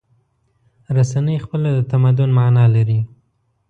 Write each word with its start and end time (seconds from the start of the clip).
رسنۍ 0.97 1.37
خپله 1.45 1.69
د 1.73 1.79
تمدن 1.91 2.29
معنی 2.37 2.65
لري. 2.75 2.99